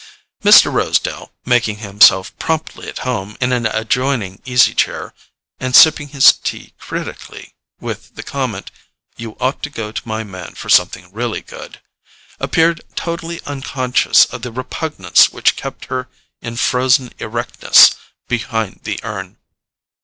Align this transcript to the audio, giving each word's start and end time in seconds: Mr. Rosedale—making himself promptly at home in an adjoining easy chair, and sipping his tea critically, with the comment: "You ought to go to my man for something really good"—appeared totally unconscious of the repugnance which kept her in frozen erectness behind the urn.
Mr. 0.43 0.73
Rosedale—making 0.73 1.77
himself 1.77 2.35
promptly 2.39 2.89
at 2.89 2.97
home 3.05 3.37
in 3.39 3.51
an 3.51 3.67
adjoining 3.67 4.41
easy 4.45 4.73
chair, 4.73 5.13
and 5.59 5.75
sipping 5.75 6.07
his 6.07 6.33
tea 6.33 6.73
critically, 6.79 7.53
with 7.79 8.15
the 8.15 8.23
comment: 8.23 8.71
"You 9.15 9.37
ought 9.39 9.61
to 9.61 9.69
go 9.69 9.91
to 9.91 10.07
my 10.07 10.23
man 10.23 10.55
for 10.55 10.69
something 10.69 11.11
really 11.13 11.41
good"—appeared 11.41 12.81
totally 12.95 13.41
unconscious 13.45 14.25
of 14.25 14.41
the 14.41 14.51
repugnance 14.51 15.29
which 15.29 15.55
kept 15.55 15.85
her 15.85 16.09
in 16.41 16.55
frozen 16.55 17.13
erectness 17.19 17.91
behind 18.27 18.79
the 18.81 18.99
urn. 19.03 19.37